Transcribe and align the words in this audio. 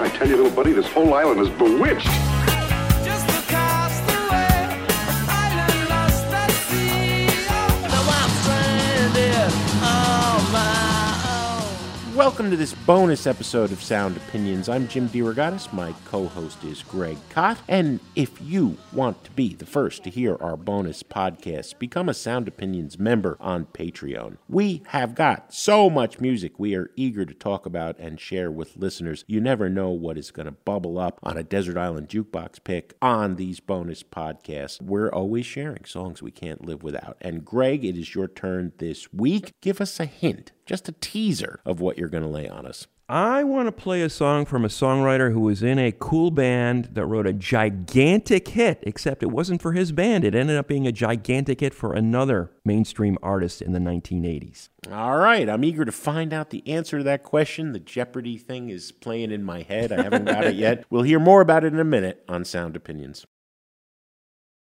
I 0.00 0.08
tell 0.08 0.28
you, 0.28 0.36
little 0.36 0.50
buddy, 0.50 0.72
this 0.72 0.86
whole 0.88 1.14
island 1.14 1.40
is 1.40 1.48
bewitched. 1.50 2.31
Welcome 12.16 12.50
to 12.50 12.58
this 12.58 12.74
bonus 12.74 13.26
episode 13.26 13.72
of 13.72 13.82
Sound 13.82 14.18
Opinions. 14.18 14.68
I'm 14.68 14.86
Jim 14.86 15.08
DeRogatis. 15.08 15.72
My 15.72 15.94
co 16.04 16.26
host 16.26 16.62
is 16.62 16.82
Greg 16.82 17.16
Kot. 17.30 17.56
And 17.68 18.00
if 18.14 18.38
you 18.42 18.76
want 18.92 19.24
to 19.24 19.30
be 19.30 19.54
the 19.54 19.64
first 19.64 20.04
to 20.04 20.10
hear 20.10 20.36
our 20.38 20.58
bonus 20.58 21.02
podcast, 21.02 21.78
become 21.78 22.10
a 22.10 22.14
Sound 22.14 22.48
Opinions 22.48 22.98
member 22.98 23.38
on 23.40 23.64
Patreon. 23.64 24.36
We 24.46 24.82
have 24.88 25.14
got 25.14 25.54
so 25.54 25.88
much 25.88 26.20
music 26.20 26.58
we 26.58 26.74
are 26.74 26.90
eager 26.96 27.24
to 27.24 27.32
talk 27.32 27.64
about 27.64 27.98
and 27.98 28.20
share 28.20 28.50
with 28.50 28.76
listeners. 28.76 29.24
You 29.26 29.40
never 29.40 29.70
know 29.70 29.88
what 29.88 30.18
is 30.18 30.30
going 30.30 30.44
to 30.44 30.52
bubble 30.52 30.98
up 30.98 31.18
on 31.22 31.38
a 31.38 31.42
Desert 31.42 31.78
Island 31.78 32.10
Jukebox 32.10 32.62
pick 32.62 32.92
on 33.00 33.36
these 33.36 33.58
bonus 33.58 34.02
podcasts. 34.02 34.82
We're 34.82 35.10
always 35.10 35.46
sharing 35.46 35.86
songs 35.86 36.20
we 36.20 36.30
can't 36.30 36.62
live 36.62 36.82
without. 36.82 37.16
And 37.22 37.42
Greg, 37.42 37.86
it 37.86 37.96
is 37.96 38.14
your 38.14 38.28
turn 38.28 38.72
this 38.76 39.10
week. 39.14 39.52
Give 39.62 39.80
us 39.80 39.98
a 39.98 40.04
hint, 40.04 40.52
just 40.72 40.88
a 40.88 40.92
teaser 40.92 41.60
of 41.66 41.80
what 41.80 41.98
you're 41.98 42.08
going 42.08 42.22
to 42.22 42.28
lay 42.30 42.48
on 42.48 42.64
us. 42.64 42.86
I 43.06 43.44
want 43.44 43.66
to 43.66 43.72
play 43.72 44.00
a 44.00 44.08
song 44.08 44.46
from 44.46 44.64
a 44.64 44.68
songwriter 44.68 45.30
who 45.30 45.40
was 45.40 45.62
in 45.62 45.78
a 45.78 45.92
cool 45.92 46.30
band 46.30 46.88
that 46.92 47.04
wrote 47.04 47.26
a 47.26 47.34
gigantic 47.34 48.48
hit, 48.48 48.78
except 48.84 49.22
it 49.22 49.30
wasn't 49.30 49.60
for 49.60 49.74
his 49.74 49.92
band. 49.92 50.24
It 50.24 50.34
ended 50.34 50.56
up 50.56 50.68
being 50.68 50.86
a 50.86 50.92
gigantic 50.92 51.60
hit 51.60 51.74
for 51.74 51.92
another 51.92 52.52
mainstream 52.64 53.18
artist 53.22 53.60
in 53.60 53.72
the 53.72 53.80
1980s. 53.80 54.70
All 54.90 55.18
right, 55.18 55.46
I'm 55.46 55.62
eager 55.62 55.84
to 55.84 55.92
find 55.92 56.32
out 56.32 56.48
the 56.48 56.66
answer 56.66 56.96
to 56.96 57.04
that 57.04 57.22
question. 57.22 57.72
The 57.72 57.78
Jeopardy 57.78 58.38
thing 58.38 58.70
is 58.70 58.92
playing 58.92 59.30
in 59.30 59.44
my 59.44 59.60
head. 59.60 59.92
I 59.92 60.04
haven't 60.04 60.24
got 60.24 60.44
it 60.44 60.54
yet. 60.54 60.86
We'll 60.90 61.02
hear 61.02 61.20
more 61.20 61.42
about 61.42 61.64
it 61.64 61.74
in 61.74 61.80
a 61.80 61.84
minute 61.84 62.24
on 62.28 62.46
Sound 62.46 62.76
Opinions. 62.76 63.26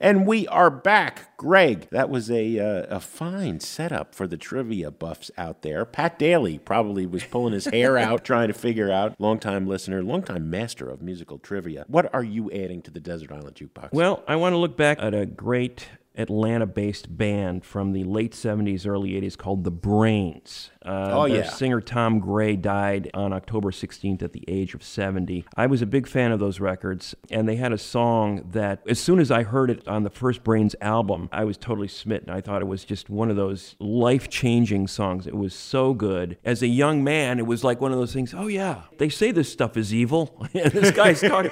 And 0.00 0.26
we 0.26 0.48
are 0.48 0.68
back. 0.68 1.36
Greg, 1.36 1.88
that 1.90 2.10
was 2.10 2.28
a, 2.28 2.58
uh, 2.58 2.96
a 2.96 2.98
fine 2.98 3.60
setup 3.60 4.16
for 4.16 4.26
the 4.26 4.36
trivia 4.36 4.90
buffs 4.90 5.30
out 5.38 5.62
there. 5.62 5.84
Pat 5.84 6.18
Daly 6.18 6.58
probably 6.58 7.06
was 7.06 7.22
pulling 7.22 7.52
his 7.52 7.66
hair 7.66 7.96
out 7.96 8.24
trying 8.24 8.48
to 8.48 8.54
figure 8.54 8.90
out, 8.90 9.14
longtime 9.20 9.66
listener, 9.66 10.02
longtime 10.02 10.50
master 10.50 10.90
of 10.90 11.02
musical 11.02 11.38
trivia. 11.38 11.84
What 11.86 12.12
are 12.12 12.24
you 12.24 12.50
adding 12.50 12.82
to 12.82 12.90
the 12.90 12.98
Desert 12.98 13.30
Island 13.30 13.54
Jukebox? 13.54 13.92
Well, 13.92 14.24
I 14.26 14.34
want 14.36 14.54
to 14.54 14.56
look 14.56 14.76
back 14.76 14.98
at 15.00 15.14
a 15.14 15.24
great 15.24 15.86
Atlanta 16.16 16.66
based 16.66 17.16
band 17.16 17.64
from 17.64 17.92
the 17.92 18.04
late 18.04 18.32
70s, 18.32 18.86
early 18.86 19.10
80s 19.12 19.36
called 19.36 19.64
The 19.64 19.70
Brains. 19.70 20.70
Uh, 20.84 21.10
Oh, 21.12 21.24
yeah. 21.26 21.48
singer 21.48 21.80
Tom 21.80 22.18
Gray 22.18 22.56
died 22.56 23.08
on 23.14 23.32
October 23.32 23.70
16th 23.70 24.22
at 24.22 24.32
the 24.32 24.44
age 24.48 24.74
of 24.74 24.82
70. 24.82 25.44
I 25.56 25.66
was 25.66 25.80
a 25.80 25.86
big 25.86 26.06
fan 26.08 26.32
of 26.32 26.40
those 26.40 26.58
records, 26.60 27.14
and 27.30 27.48
they 27.48 27.56
had 27.56 27.72
a 27.72 27.78
song 27.78 28.48
that, 28.50 28.82
as 28.88 28.98
soon 28.98 29.20
as 29.20 29.30
I 29.30 29.44
heard 29.44 29.70
it 29.70 29.86
on 29.86 30.02
the 30.02 30.10
first 30.10 30.42
Brains 30.42 30.74
album, 30.80 31.28
I 31.32 31.44
was 31.44 31.56
totally 31.56 31.88
smitten. 31.88 32.30
I 32.30 32.40
thought 32.40 32.62
it 32.62 32.66
was 32.68 32.84
just 32.84 33.08
one 33.08 33.30
of 33.30 33.36
those 33.36 33.76
life 33.78 34.28
changing 34.28 34.88
songs. 34.88 35.26
It 35.26 35.36
was 35.36 35.54
so 35.54 35.94
good. 35.94 36.36
As 36.44 36.62
a 36.62 36.66
young 36.66 37.04
man, 37.04 37.38
it 37.38 37.46
was 37.46 37.62
like 37.62 37.80
one 37.80 37.92
of 37.92 37.98
those 37.98 38.12
things 38.12 38.34
oh, 38.34 38.48
yeah, 38.48 38.82
they 38.98 39.08
say 39.08 39.30
this 39.30 39.50
stuff 39.52 39.76
is 39.76 39.94
evil. 39.94 40.46
this 40.52 40.90
guy's 40.90 41.20
talking, 41.20 41.50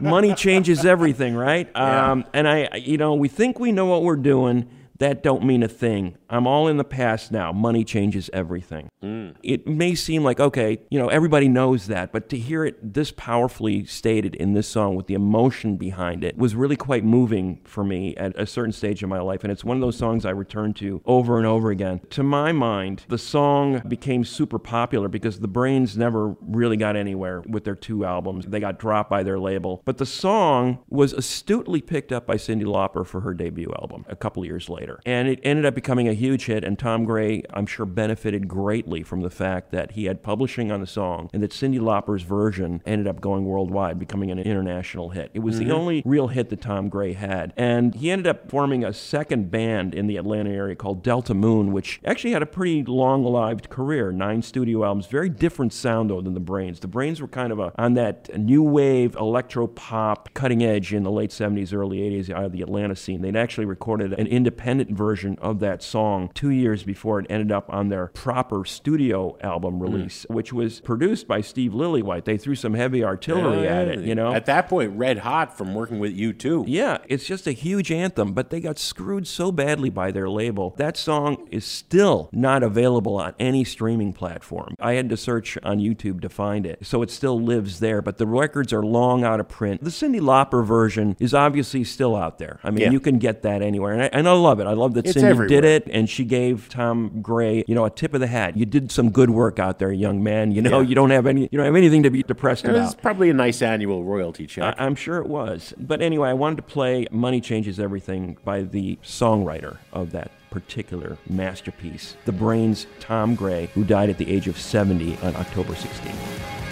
money 0.00 0.34
changes 0.34 0.84
everything, 0.84 1.34
right? 1.36 1.74
Um, 1.76 2.24
and 2.34 2.48
I, 2.48 2.76
you 2.76 2.96
know, 2.98 3.14
we 3.14 3.28
think 3.28 3.60
we 3.60 3.70
know 3.72 3.93
what 3.94 4.02
we're 4.02 4.16
doing. 4.16 4.68
That 4.98 5.22
don't 5.22 5.44
mean 5.44 5.62
a 5.62 5.68
thing. 5.68 6.16
I'm 6.34 6.48
all 6.48 6.66
in 6.66 6.78
the 6.78 6.84
past 6.84 7.30
now. 7.30 7.52
Money 7.52 7.84
changes 7.84 8.28
everything. 8.32 8.88
Mm. 9.04 9.36
It 9.44 9.68
may 9.68 9.94
seem 9.94 10.24
like, 10.24 10.40
okay, 10.40 10.78
you 10.90 10.98
know, 10.98 11.06
everybody 11.06 11.46
knows 11.46 11.86
that, 11.86 12.10
but 12.10 12.28
to 12.30 12.36
hear 12.36 12.64
it 12.64 12.94
this 12.94 13.12
powerfully 13.12 13.84
stated 13.84 14.34
in 14.34 14.52
this 14.52 14.66
song 14.66 14.96
with 14.96 15.06
the 15.06 15.14
emotion 15.14 15.76
behind 15.76 16.24
it 16.24 16.36
was 16.36 16.56
really 16.56 16.74
quite 16.74 17.04
moving 17.04 17.60
for 17.62 17.84
me 17.84 18.16
at 18.16 18.36
a 18.36 18.46
certain 18.46 18.72
stage 18.72 19.00
in 19.00 19.08
my 19.08 19.20
life. 19.20 19.44
And 19.44 19.52
it's 19.52 19.62
one 19.62 19.76
of 19.76 19.80
those 19.80 19.96
songs 19.96 20.26
I 20.26 20.30
return 20.30 20.74
to 20.74 21.00
over 21.06 21.38
and 21.38 21.46
over 21.46 21.70
again. 21.70 22.00
To 22.10 22.24
my 22.24 22.50
mind, 22.50 23.04
the 23.08 23.18
song 23.18 23.80
became 23.86 24.24
super 24.24 24.58
popular 24.58 25.06
because 25.06 25.38
the 25.38 25.46
Brains 25.46 25.96
never 25.96 26.34
really 26.40 26.76
got 26.76 26.96
anywhere 26.96 27.42
with 27.46 27.62
their 27.62 27.76
two 27.76 28.04
albums. 28.04 28.46
They 28.46 28.58
got 28.58 28.80
dropped 28.80 29.08
by 29.08 29.22
their 29.22 29.38
label. 29.38 29.82
But 29.84 29.98
the 29.98 30.06
song 30.06 30.80
was 30.88 31.12
astutely 31.12 31.80
picked 31.80 32.10
up 32.10 32.26
by 32.26 32.34
Cyndi 32.34 32.64
Lauper 32.64 33.06
for 33.06 33.20
her 33.20 33.34
debut 33.34 33.72
album 33.78 34.04
a 34.08 34.16
couple 34.16 34.44
years 34.44 34.68
later. 34.68 35.00
And 35.06 35.28
it 35.28 35.38
ended 35.44 35.64
up 35.64 35.76
becoming 35.76 36.08
a 36.08 36.23
huge 36.24 36.46
hit, 36.46 36.64
and 36.64 36.78
Tom 36.78 37.04
Gray, 37.04 37.42
I'm 37.50 37.66
sure, 37.66 37.84
benefited 37.84 38.48
greatly 38.48 39.02
from 39.02 39.20
the 39.20 39.30
fact 39.30 39.70
that 39.72 39.92
he 39.92 40.06
had 40.06 40.22
publishing 40.22 40.72
on 40.72 40.80
the 40.80 40.86
song 40.86 41.28
and 41.32 41.42
that 41.42 41.50
Cyndi 41.50 41.78
Lauper's 41.78 42.22
version 42.22 42.82
ended 42.86 43.06
up 43.06 43.20
going 43.20 43.44
worldwide, 43.44 43.98
becoming 43.98 44.30
an 44.30 44.38
international 44.38 45.10
hit. 45.10 45.30
It 45.34 45.40
was 45.40 45.58
the 45.58 45.66
mm-hmm. 45.66 45.74
only 45.74 46.02
real 46.06 46.28
hit 46.28 46.48
that 46.48 46.62
Tom 46.62 46.88
Gray 46.88 47.12
had. 47.12 47.52
And 47.56 47.94
he 47.94 48.10
ended 48.10 48.26
up 48.26 48.50
forming 48.50 48.84
a 48.84 48.92
second 48.94 49.50
band 49.50 49.94
in 49.94 50.06
the 50.06 50.16
Atlanta 50.16 50.50
area 50.50 50.74
called 50.74 51.02
Delta 51.02 51.34
Moon, 51.34 51.72
which 51.72 52.00
actually 52.04 52.32
had 52.32 52.42
a 52.42 52.46
pretty 52.46 52.82
long 52.84 53.22
lived 53.22 53.68
career 53.68 54.10
nine 54.10 54.40
studio 54.40 54.84
albums, 54.84 55.06
very 55.06 55.28
different 55.28 55.72
sound, 55.74 56.08
though, 56.08 56.22
than 56.22 56.32
the 56.32 56.40
Brains. 56.40 56.80
The 56.80 56.88
Brains 56.88 57.20
were 57.20 57.28
kind 57.28 57.52
of 57.52 57.58
a, 57.58 57.72
on 57.76 57.94
that 57.94 58.34
new 58.38 58.62
wave 58.62 59.14
electro 59.16 59.66
pop 59.66 60.32
cutting 60.32 60.64
edge 60.64 60.94
in 60.94 61.02
the 61.02 61.10
late 61.10 61.30
70s, 61.30 61.74
early 61.74 61.98
80s 61.98 62.30
out 62.30 62.44
of 62.44 62.52
the 62.52 62.62
Atlanta 62.62 62.96
scene. 62.96 63.20
They'd 63.20 63.36
actually 63.36 63.66
recorded 63.66 64.14
an 64.14 64.26
independent 64.26 64.90
version 64.90 65.36
of 65.40 65.58
that 65.60 65.82
song 65.82 66.13
two 66.34 66.50
years 66.50 66.82
before 66.82 67.20
it 67.20 67.26
ended 67.28 67.52
up 67.52 67.66
on 67.72 67.88
their 67.88 68.08
proper 68.08 68.64
studio 68.64 69.36
album 69.40 69.74
hmm. 69.74 69.82
release, 69.82 70.26
which 70.28 70.52
was 70.52 70.80
produced 70.80 71.26
by 71.28 71.40
Steve 71.40 71.72
Lillywhite. 71.72 72.24
They 72.24 72.36
threw 72.38 72.54
some 72.54 72.74
heavy 72.74 73.04
artillery 73.04 73.66
at 73.66 73.88
it, 73.88 74.00
you 74.00 74.14
know? 74.14 74.32
At 74.32 74.46
that 74.46 74.68
point, 74.68 74.96
red 74.96 75.18
hot 75.18 75.56
from 75.56 75.74
working 75.74 75.98
with 75.98 76.16
U2. 76.16 76.64
Yeah, 76.66 76.98
it's 77.08 77.24
just 77.24 77.46
a 77.46 77.52
huge 77.52 77.90
anthem, 77.92 78.32
but 78.32 78.50
they 78.50 78.60
got 78.60 78.78
screwed 78.78 79.26
so 79.26 79.52
badly 79.52 79.90
by 79.90 80.10
their 80.10 80.28
label. 80.28 80.74
That 80.76 80.96
song 80.96 81.48
is 81.50 81.64
still 81.64 82.28
not 82.32 82.62
available 82.62 83.16
on 83.16 83.34
any 83.38 83.64
streaming 83.64 84.12
platform. 84.12 84.74
I 84.80 84.94
had 84.94 85.08
to 85.10 85.16
search 85.16 85.58
on 85.62 85.78
YouTube 85.78 86.20
to 86.22 86.28
find 86.28 86.66
it, 86.66 86.86
so 86.86 87.02
it 87.02 87.10
still 87.10 87.40
lives 87.40 87.80
there, 87.80 88.02
but 88.02 88.18
the 88.18 88.26
records 88.26 88.72
are 88.72 88.82
long 88.82 89.24
out 89.24 89.40
of 89.40 89.48
print. 89.48 89.82
The 89.82 89.90
Cyndi 89.90 90.20
Lauper 90.20 90.64
version 90.64 91.16
is 91.18 91.34
obviously 91.34 91.84
still 91.84 92.16
out 92.16 92.38
there. 92.38 92.60
I 92.62 92.70
mean, 92.70 92.82
Yeah. 92.82 92.90
you 92.90 93.00
can 93.00 93.18
get 93.18 93.42
that 93.42 93.62
anywhere, 93.62 93.92
and 93.92 94.02
I, 94.02 94.10
and 94.12 94.28
I 94.28 94.32
love 94.32 94.60
it. 94.60 94.66
I 94.66 94.72
love 94.72 94.94
that 94.94 95.06
It's 95.06 95.16
Cyndi 95.16 95.24
everywhere. 95.24 95.48
did 95.48 95.64
it, 95.64 95.88
and 95.94 96.10
she 96.10 96.24
gave 96.24 96.68
Tom 96.68 97.20
Gray, 97.22 97.64
you 97.66 97.74
know, 97.74 97.84
a 97.84 97.90
tip 97.90 98.12
of 98.12 98.20
the 98.20 98.26
hat. 98.26 98.56
You 98.56 98.66
did 98.66 98.90
some 98.90 99.10
good 99.10 99.30
work 99.30 99.58
out 99.58 99.78
there, 99.78 99.92
young 99.92 100.22
man. 100.22 100.52
You 100.52 100.60
know, 100.60 100.80
Yeah. 100.80 100.88
you 100.88 100.94
don't 100.94 101.10
have 101.10 101.26
any, 101.26 101.42
you 101.50 101.56
don't 101.56 101.64
have 101.66 101.76
anything 101.76 102.02
to 102.02 102.10
be 102.10 102.22
depressed 102.22 102.64
It 102.64 102.70
about. 102.72 102.80
was 102.84 102.94
probably 102.96 103.30
a 103.30 103.34
nice 103.34 103.62
annual 103.62 104.04
royalty 104.04 104.46
check. 104.46 104.74
I- 104.78 104.84
I'm 104.84 104.96
sure 104.96 105.18
it 105.18 105.26
was. 105.26 105.72
But 105.78 106.02
anyway, 106.02 106.28
I 106.30 106.34
wanted 106.34 106.56
to 106.56 106.62
play 106.62 107.06
Money 107.10 107.40
Changes 107.40 107.78
Everything 107.80 108.36
by 108.44 108.62
the 108.62 108.98
songwriter 109.04 109.78
of 109.92 110.10
that 110.12 110.30
particular 110.50 111.16
masterpiece, 111.28 112.16
The 112.26 112.32
Brains' 112.32 112.86
Tom 113.00 113.34
Gray, 113.34 113.70
who 113.74 113.84
died 113.84 114.10
at 114.10 114.18
the 114.18 114.30
age 114.30 114.46
of 114.48 114.58
70 114.58 115.16
on 115.22 115.34
October 115.36 115.74
16th. 115.74 116.63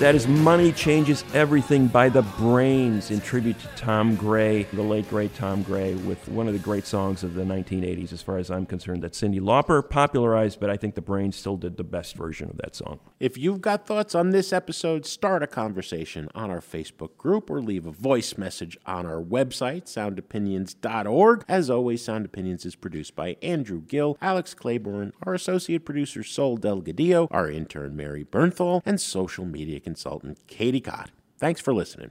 That 0.00 0.14
is 0.14 0.26
Money 0.26 0.72
Changes 0.72 1.26
Everything 1.34 1.86
by 1.86 2.08
The 2.08 2.22
Brains 2.22 3.10
in 3.10 3.20
tribute 3.20 3.60
to 3.60 3.66
Tom 3.76 4.16
Gray, 4.16 4.62
the 4.72 4.80
late 4.80 5.06
great 5.10 5.34
Tom 5.34 5.62
Gray, 5.62 5.92
with 5.94 6.26
one 6.26 6.46
of 6.46 6.54
the 6.54 6.58
great 6.58 6.86
songs 6.86 7.22
of 7.22 7.34
the 7.34 7.42
1980s, 7.42 8.10
as 8.10 8.22
far 8.22 8.38
as 8.38 8.50
I'm 8.50 8.64
concerned, 8.64 9.02
that 9.02 9.12
Cyndi 9.12 9.40
Lauper 9.40 9.86
popularized, 9.86 10.58
but 10.58 10.70
I 10.70 10.78
think 10.78 10.94
The 10.94 11.02
Brains 11.02 11.36
still 11.36 11.58
did 11.58 11.76
the 11.76 11.84
best 11.84 12.16
version 12.16 12.48
of 12.48 12.56
that 12.56 12.74
song. 12.74 12.98
If 13.20 13.36
you've 13.36 13.60
got 13.60 13.86
thoughts 13.86 14.14
on 14.14 14.30
this 14.30 14.54
episode, 14.54 15.04
start 15.04 15.42
a 15.42 15.46
conversation 15.46 16.30
on 16.34 16.50
our 16.50 16.62
Facebook 16.62 17.18
group 17.18 17.50
or 17.50 17.60
leave 17.60 17.84
a 17.84 17.92
voice 17.92 18.38
message 18.38 18.78
on 18.86 19.04
our 19.04 19.20
website, 19.20 19.84
soundopinions.org. 19.84 21.44
As 21.46 21.68
always, 21.68 22.02
Sound 22.02 22.24
Opinions 22.24 22.64
is 22.64 22.74
produced 22.74 23.14
by 23.14 23.36
Andrew 23.42 23.82
Gill, 23.82 24.16
Alex 24.22 24.54
Claiborne, 24.54 25.12
our 25.24 25.34
associate 25.34 25.84
producer 25.84 26.24
Sol 26.24 26.56
Delgadillo, 26.56 27.28
our 27.30 27.50
intern 27.50 27.94
Mary 27.94 28.24
Bernthal, 28.24 28.80
and 28.86 28.98
social 28.98 29.44
media 29.44 29.78
consultant 29.90 30.38
Katie 30.46 30.80
Cott. 30.80 31.10
Thanks 31.38 31.60
for 31.60 31.74
listening. 31.74 32.08